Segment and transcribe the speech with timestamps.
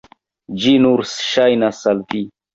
[0.63, 2.25] Ĝi nur ŝajnas al vi!